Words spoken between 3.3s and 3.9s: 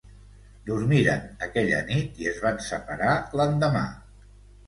l'endemà.